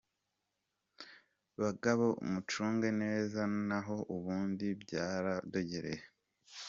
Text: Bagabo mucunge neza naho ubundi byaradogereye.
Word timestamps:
Bagabo 1.61 2.05
mucunge 2.31 2.89
neza 3.01 3.39
naho 3.67 3.95
ubundi 4.15 4.67
byaradogereye. 4.81 6.03